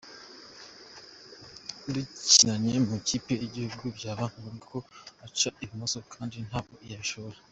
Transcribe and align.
Dukinannye 1.93 2.73
mu 2.85 2.93
ikipe 3.01 3.31
y’igihugu 3.41 3.85
byaba 3.97 4.23
ngombwa 4.35 4.65
ko 4.71 4.79
aca 5.25 5.49
ibumoso 5.63 5.97
kandi 6.13 6.35
ntabwo 6.49 6.75
yibishobora. 6.89 7.37